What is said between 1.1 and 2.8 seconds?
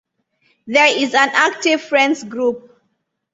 an active Friends Group.